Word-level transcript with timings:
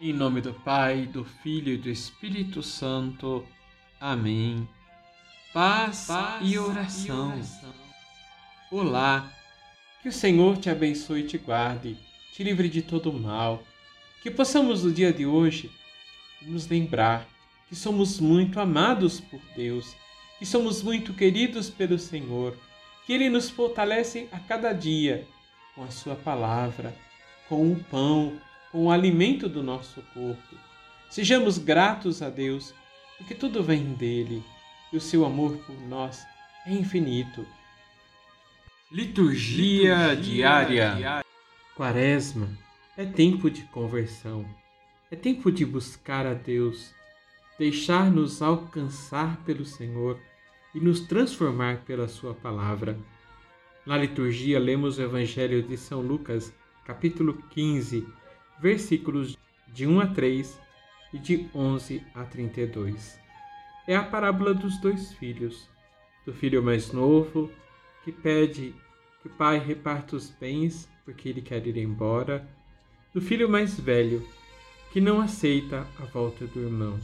Em 0.00 0.12
nome 0.12 0.40
do 0.40 0.54
Pai, 0.54 1.06
do 1.06 1.24
Filho 1.24 1.72
e 1.72 1.76
do 1.76 1.90
Espírito 1.90 2.62
Santo. 2.62 3.44
Amém. 4.00 4.68
Paz, 5.52 6.06
Paz 6.06 6.40
e, 6.48 6.56
oração. 6.56 7.30
e 7.30 7.32
oração. 7.32 7.74
Olá, 8.70 9.32
que 10.00 10.08
o 10.08 10.12
Senhor 10.12 10.56
te 10.58 10.70
abençoe 10.70 11.22
e 11.22 11.26
te 11.26 11.36
guarde, 11.36 11.98
te 12.32 12.44
livre 12.44 12.68
de 12.68 12.80
todo 12.80 13.12
mal. 13.12 13.60
Que 14.22 14.30
possamos 14.30 14.84
no 14.84 14.92
dia 14.92 15.12
de 15.12 15.26
hoje 15.26 15.68
nos 16.42 16.68
lembrar 16.68 17.26
que 17.68 17.74
somos 17.74 18.20
muito 18.20 18.60
amados 18.60 19.18
por 19.18 19.40
Deus, 19.56 19.96
que 20.38 20.46
somos 20.46 20.80
muito 20.80 21.12
queridos 21.12 21.70
pelo 21.70 21.98
Senhor, 21.98 22.56
que 23.04 23.12
Ele 23.12 23.28
nos 23.28 23.50
fortalece 23.50 24.28
a 24.30 24.38
cada 24.38 24.72
dia 24.72 25.26
com 25.74 25.82
a 25.82 25.90
Sua 25.90 26.14
palavra, 26.14 26.96
com 27.48 27.72
o 27.72 27.82
pão 27.90 28.40
com 28.70 28.86
o 28.86 28.90
alimento 28.90 29.48
do 29.48 29.62
nosso 29.62 30.02
corpo. 30.14 30.56
Sejamos 31.10 31.58
gratos 31.58 32.22
a 32.22 32.28
Deus, 32.28 32.74
porque 33.16 33.34
tudo 33.34 33.62
vem 33.62 33.94
dele 33.94 34.42
e 34.92 34.96
o 34.96 35.00
seu 35.00 35.24
amor 35.24 35.56
por 35.58 35.80
nós 35.88 36.24
é 36.66 36.72
infinito. 36.72 37.46
Liturgia, 38.90 40.08
Liturgia 40.08 40.16
diária. 40.16 40.94
diária. 40.94 41.24
Quaresma 41.74 42.48
é 42.96 43.04
tempo 43.04 43.50
de 43.50 43.62
conversão, 43.62 44.44
é 45.10 45.16
tempo 45.16 45.52
de 45.52 45.64
buscar 45.64 46.26
a 46.26 46.34
Deus, 46.34 46.92
deixar-nos 47.58 48.42
alcançar 48.42 49.36
pelo 49.44 49.64
Senhor 49.64 50.18
e 50.74 50.80
nos 50.80 51.00
transformar 51.00 51.84
pela 51.84 52.08
Sua 52.08 52.34
palavra. 52.34 52.98
Na 53.86 53.96
liturgia, 53.96 54.58
lemos 54.58 54.98
o 54.98 55.02
Evangelho 55.02 55.62
de 55.62 55.76
São 55.76 56.00
Lucas, 56.00 56.52
capítulo 56.84 57.34
15, 57.50 58.06
versículos 58.60 59.36
de 59.68 59.86
1 59.86 60.00
a 60.00 60.06
3 60.06 60.60
e 61.12 61.18
de 61.18 61.48
11 61.54 62.02
a 62.14 62.24
32. 62.24 63.18
É 63.86 63.96
a 63.96 64.02
parábola 64.02 64.52
dos 64.52 64.78
dois 64.80 65.12
filhos, 65.14 65.68
do 66.26 66.32
filho 66.32 66.62
mais 66.62 66.92
novo, 66.92 67.50
que 68.04 68.12
pede 68.12 68.74
que 69.22 69.28
o 69.28 69.30
pai 69.30 69.58
reparta 69.58 70.16
os 70.16 70.30
bens 70.30 70.88
porque 71.04 71.28
ele 71.28 71.40
quer 71.40 71.66
ir 71.66 71.78
embora, 71.78 72.46
do 73.14 73.20
filho 73.20 73.48
mais 73.48 73.80
velho, 73.80 74.28
que 74.92 75.00
não 75.00 75.20
aceita 75.20 75.86
a 75.98 76.04
volta 76.04 76.46
do 76.46 76.60
irmão. 76.60 77.00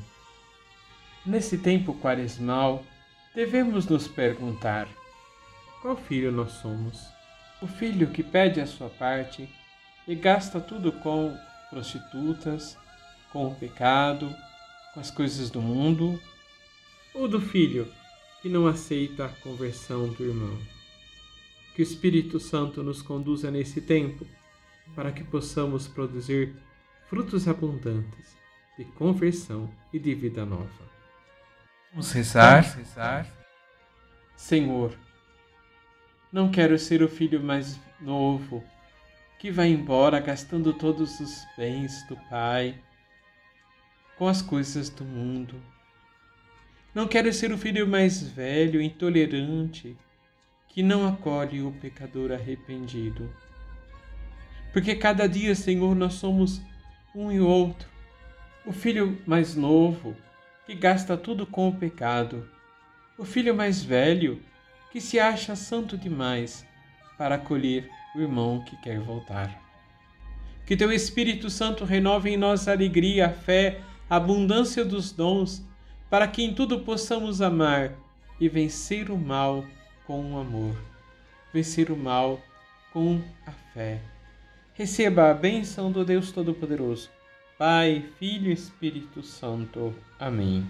Nesse 1.25 1.57
tempo 1.57 1.95
quaresmal, 1.95 2.85
devemos 3.35 3.87
nos 3.87 4.07
perguntar: 4.07 4.87
qual 5.81 5.97
filho 5.97 6.31
nós 6.31 6.53
somos? 6.53 7.03
O 7.63 7.67
filho 7.67 8.11
que 8.11 8.23
pede 8.23 8.61
a 8.61 8.67
sua 8.67 8.91
parte 8.91 9.49
e 10.07 10.15
gasta 10.15 10.61
tudo 10.61 10.93
com 10.93 11.37
prostitutas, 11.71 12.77
com 13.33 13.49
o 13.49 13.55
pecado, 13.55 14.35
com 14.93 15.01
as 15.01 15.11
coisas 15.11 15.51
do 15.51 15.61
mundo, 15.61 16.21
ou 17.15 17.27
do 17.29 17.41
filho 17.41 17.91
que 18.43 18.49
não 18.49 18.67
aceita 18.67 19.27
a 19.27 19.29
conversão 19.29 20.09
do 20.09 20.25
irmão. 20.25 20.59
Que 21.75 21.83
o 21.83 21.83
Espírito 21.83 22.39
Santo 22.39 22.83
nos 22.83 23.03
conduza 23.03 23.51
nesse 23.51 23.81
tempo 23.81 24.27
para 24.95 25.11
que 25.11 25.25
possamos 25.25 25.89
produzir 25.89 26.55
frutos 27.09 27.49
abundantes 27.49 28.37
de 28.79 28.85
conversão 28.85 29.71
e 29.93 29.99
de 29.99 30.15
vida 30.15 30.45
nova. 30.45 30.69
Vamos 31.91 32.13
rezar. 32.13 32.63
Vamos 32.63 32.77
rezar. 32.77 33.27
Senhor, 34.37 34.97
não 36.33 36.51
quero 36.51 36.79
ser 36.79 37.03
o 37.03 37.09
filho 37.09 37.43
mais 37.43 37.81
novo 38.01 38.63
que 39.39 39.51
vai 39.51 39.69
embora 39.69 40.21
gastando 40.21 40.73
todos 40.73 41.21
os 41.21 41.47
bens 41.57 42.07
do 42.09 42.17
Pai 42.29 42.75
com 44.17 44.29
as 44.29 44.41
coisas 44.41 44.89
do 44.89 45.05
mundo. 45.05 45.61
Não 46.95 47.09
quero 47.09 47.33
ser 47.33 47.53
o 47.53 47.59
filho 47.59 47.87
mais 47.87 48.23
velho, 48.23 48.81
intolerante, 48.81 49.97
que 50.69 50.83
não 50.83 51.07
acolhe 51.07 51.61
o 51.63 51.73
pecador 51.73 52.33
arrependido. 52.33 53.33
Porque 54.73 54.95
cada 54.95 55.29
dia, 55.29 55.55
Senhor, 55.55 55.95
nós 55.95 56.15
somos 56.15 56.61
um 57.15 57.31
e 57.31 57.41
outro. 57.41 57.89
O 58.65 58.73
filho 58.73 59.21
mais 59.27 59.55
novo, 59.55 60.17
que 60.67 60.75
gasta 60.75 61.17
tudo 61.17 61.47
com 61.47 61.69
o 61.69 61.75
pecado. 61.75 62.49
O 63.19 63.25
filho 63.25 63.55
mais 63.55 63.83
velho, 63.83 64.41
que 64.91 65.01
se 65.01 65.19
acha 65.19 65.55
santo 65.55 65.99
demais 65.99 66.67
para 67.19 67.35
acolher 67.35 67.91
o 68.15 68.21
irmão 68.21 68.63
que 68.65 68.77
quer 68.77 69.01
voltar. 69.01 69.63
Que 70.67 70.77
teu 70.77 70.91
Espírito 70.93 71.51
Santo 71.51 71.85
renove 71.85 72.31
em 72.31 72.37
nós 72.37 72.69
a 72.69 72.73
alegria, 72.73 73.27
a 73.27 73.31
fé, 73.31 73.81
a 74.09 74.17
abundância 74.17 74.85
dos 74.85 75.13
dons, 75.13 75.67
para 76.09 76.27
que 76.29 76.43
em 76.43 76.55
tudo 76.55 76.81
possamos 76.81 77.43
amar 77.43 77.93
e 78.41 78.49
vencer 78.49 79.11
o 79.11 79.19
mal 79.19 79.65
com 80.07 80.33
o 80.33 80.39
amor, 80.39 80.77
vencer 81.53 81.91
o 81.91 81.97
mal 81.97 82.41
com 82.93 83.21
a 83.47 83.51
fé. 83.51 84.01
Receba 84.75 85.31
a 85.31 85.35
bênção 85.35 85.91
do 85.91 86.05
Deus 86.05 86.33
Todo-Poderoso, 86.33 87.11
Pai, 87.59 88.05
Filho 88.19 88.51
e 88.51 88.55
Espírito 88.55 89.23
Santo. 89.23 89.95
Amém. 90.19 90.67